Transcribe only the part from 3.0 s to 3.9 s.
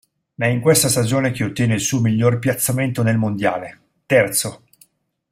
nel mondiale: